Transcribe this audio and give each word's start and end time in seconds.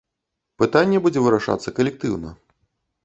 Пытанне 0.61 0.97
будзе 1.05 1.19
вырашацца 1.27 1.75
калектыўна. 1.81 2.29